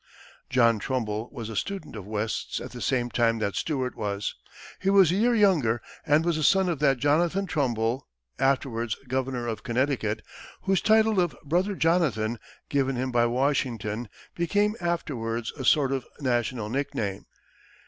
[0.49, 4.33] John Trumbull was a student of West's at the same time that Stuart was.
[4.79, 8.07] He was a year younger, and was a son of that Jonathan Trumbull,
[8.39, 10.23] afterwards governor of Connecticut,
[10.63, 16.67] whose title of Brother Jonathan, given him by Washington, became afterwards a sort of national
[16.69, 17.27] nickname.